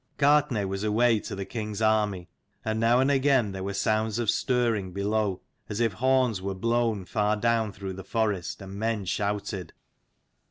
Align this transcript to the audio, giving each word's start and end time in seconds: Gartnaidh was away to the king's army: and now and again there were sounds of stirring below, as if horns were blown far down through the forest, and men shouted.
Gartnaidh 0.17 0.67
was 0.67 0.83
away 0.83 1.19
to 1.19 1.35
the 1.35 1.45
king's 1.45 1.79
army: 1.79 2.27
and 2.65 2.79
now 2.79 2.99
and 2.99 3.11
again 3.11 3.51
there 3.51 3.63
were 3.63 3.75
sounds 3.75 4.17
of 4.17 4.31
stirring 4.31 4.93
below, 4.93 5.41
as 5.69 5.79
if 5.79 5.93
horns 5.93 6.41
were 6.41 6.55
blown 6.55 7.05
far 7.05 7.37
down 7.37 7.71
through 7.71 7.93
the 7.93 8.03
forest, 8.03 8.63
and 8.63 8.73
men 8.77 9.05
shouted. 9.05 9.73